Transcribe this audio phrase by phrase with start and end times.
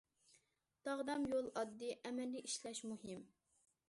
[0.87, 3.23] داغدام يول ئاددىي، ئەمەلىي ئىشلەش مۇھىم.